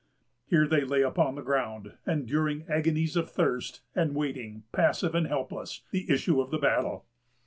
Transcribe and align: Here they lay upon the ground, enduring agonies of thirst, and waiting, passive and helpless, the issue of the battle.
Here 0.47 0.67
they 0.67 0.83
lay 0.83 1.03
upon 1.03 1.35
the 1.35 1.43
ground, 1.43 1.93
enduring 2.07 2.65
agonies 2.67 3.15
of 3.15 3.29
thirst, 3.29 3.81
and 3.93 4.15
waiting, 4.15 4.63
passive 4.71 5.13
and 5.13 5.27
helpless, 5.27 5.83
the 5.91 6.09
issue 6.09 6.41
of 6.41 6.49
the 6.49 6.57
battle. 6.57 7.05